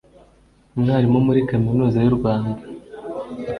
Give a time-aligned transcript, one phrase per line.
[0.75, 2.61] umwarimu muri Kaminuza y’u Rwanda